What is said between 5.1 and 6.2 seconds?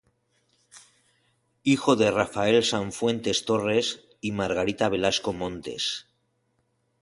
Montes.